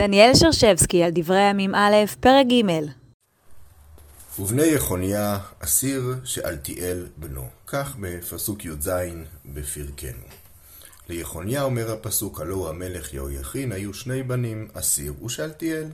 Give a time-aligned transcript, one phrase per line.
[0.00, 2.72] דניאל שרשבסקי על דברי הימים א', פרק ג'
[4.38, 7.48] ובני יחוניה אסיר שאלתיאל בנו.
[7.66, 8.90] כך בפסוק י"ז
[9.44, 10.24] בפרקנו.
[11.08, 15.88] ליחוניה אומר הפסוק, הלא המלך יהויכין, היו שני בנים, אסיר ושאלתיאל.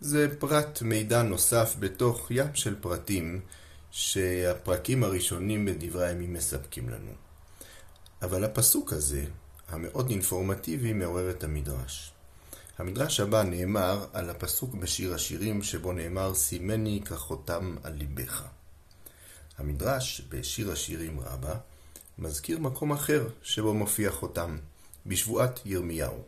[0.00, 3.40] זה פרט מידע נוסף בתוך ים של פרטים
[3.90, 7.12] שהפרקים הראשונים בדברי הימים מספקים לנו.
[8.22, 9.24] אבל הפסוק הזה,
[9.68, 12.12] המאוד אינפורמטיבי, מעורר את המדרש.
[12.82, 18.42] המדרש הבא נאמר על הפסוק בשיר השירים, שבו נאמר, סימני כחותם על ליבך.
[19.58, 21.54] המדרש בשיר השירים רבה
[22.18, 24.58] מזכיר מקום אחר שבו מופיע חותם,
[25.06, 26.22] בשבועת ירמיהו.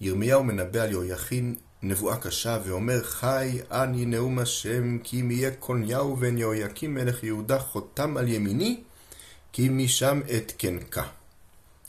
[0.00, 6.16] ירמיהו מנבא על יהויכין נבואה קשה ואומר, חי אני נאום השם, כי אם יהיה קוניהו
[6.16, 8.82] בן יהויקים מלך יהודה חותם על ימיני,
[9.52, 11.06] כי משם אתקנקה.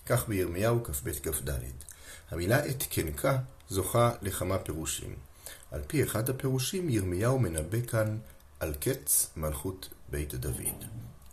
[0.05, 1.49] כך בירמיהו כ"ב כ"ד.
[2.31, 3.37] המילה אתקנקה
[3.70, 5.15] זוכה לכמה פירושים.
[5.71, 8.17] על פי אחד הפירושים, ירמיהו מנבא כאן
[8.59, 10.85] על קץ מלכות בית דוד.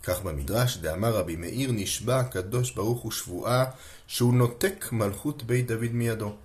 [0.03, 3.65] כך במדרש, דאמר רבי מאיר, נשבע הקדוש ברוך הוא שבועה
[4.07, 6.35] שהוא נותק מלכות בית דוד מידו.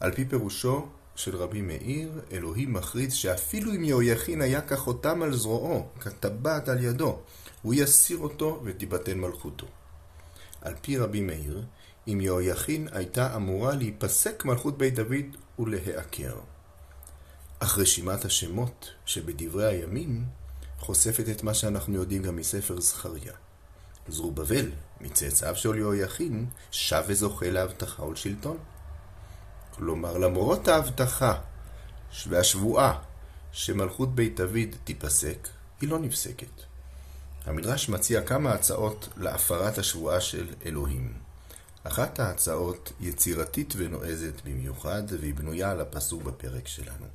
[0.00, 5.86] על פי פירושו של רבי מאיר, אלוהים מכריז שאפילו אם יהויכין היה כחותם על זרועו,
[6.00, 7.18] כטבעת על ידו,
[7.62, 9.66] הוא יסיר אותו ותיבטל מלכותו.
[10.66, 11.64] על פי רבי מאיר,
[12.08, 16.34] אם יהויכין הייתה אמורה להיפסק מלכות בית דוד ולהיעקר.
[17.58, 20.24] אך רשימת השמות שבדברי הימים
[20.78, 23.32] חושפת את מה שאנחנו יודעים גם מספר זכריה.
[24.08, 28.58] זרובבל, מצאצאיו של יהויכין, שב וזוכה להבטחה ולשלטון.
[29.70, 31.40] כלומר, למרות ההבטחה
[32.28, 32.98] והשבועה
[33.52, 35.48] שמלכות בית דוד תיפסק,
[35.80, 36.62] היא לא נפסקת.
[37.46, 41.12] המדרש מציע כמה הצעות להפרת השבועה של אלוהים.
[41.84, 47.06] אחת ההצעות יצירתית ונועזת במיוחד, והיא בנויה על הפסוק בפרק שלנו.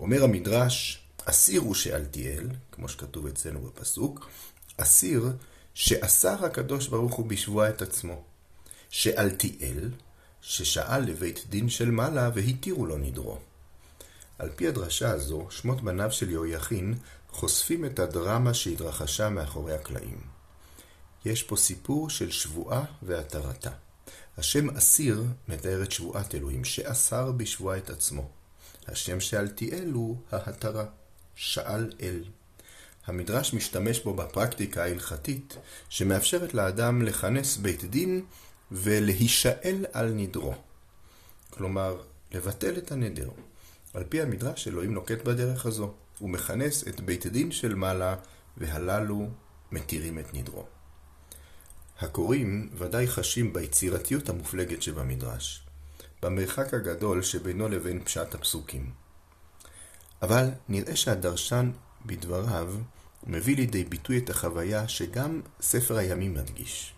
[0.00, 4.28] אומר המדרש, אסיר הוא שאלתיאל, כמו שכתוב אצלנו בפסוק,
[4.76, 5.32] אסיר
[5.74, 8.22] שאסר הקדוש ברוך הוא בשבועה את עצמו.
[8.90, 9.90] שאלתיאל,
[10.40, 13.38] ששאל לבית דין של מעלה והתירו לו נדרו.
[14.38, 16.94] על פי הדרשה הזו, שמות בניו של יהויכין
[17.30, 20.20] חושפים את הדרמה שהתרחשה מאחורי הקלעים.
[21.24, 23.70] יש פה סיפור של שבועה והתרתה.
[24.38, 28.30] השם אסיר מתאר את שבועת אלוהים, שאסר בשבועה את עצמו.
[28.88, 30.84] השם שאלתיאל הוא ההתרה,
[31.34, 32.24] שאל אל.
[33.06, 35.56] המדרש משתמש בו בפרקטיקה ההלכתית,
[35.88, 38.24] שמאפשרת לאדם לכנס בית דין
[38.72, 40.54] ולהישאל על נדרו.
[41.50, 43.28] כלומר, לבטל את הנדר.
[43.94, 45.94] על פי המדרש, אלוהים נוקט בדרך הזו.
[46.18, 48.16] הוא מכנס את בית דין של מעלה,
[48.56, 49.28] והללו
[49.72, 50.64] מתירים את נדרו.
[52.00, 55.66] הקוראים ודאי חשים ביצירתיות המופלגת שבמדרש,
[56.22, 58.90] במרחק הגדול שבינו לבין פשט הפסוקים.
[60.22, 61.70] אבל נראה שהדרשן
[62.06, 62.74] בדבריו
[63.26, 66.94] מביא לידי ביטוי את החוויה שגם ספר הימים מדגיש,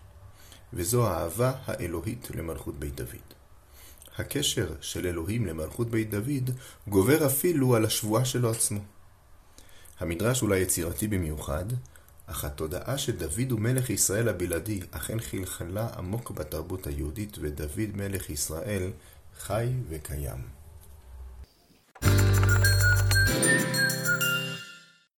[0.73, 3.34] וזו האהבה האלוהית למלכות בית דוד.
[4.17, 6.49] הקשר של אלוהים למלכות בית דוד
[6.87, 8.79] גובר אפילו על השבועה שלו עצמו.
[9.99, 11.65] המדרש אולי יצירתי במיוחד,
[12.25, 18.91] אך התודעה שדוד הוא מלך ישראל הבלעדי אכן חלחלה עמוק בתרבות היהודית, ודוד מלך ישראל
[19.37, 20.64] חי וקיים.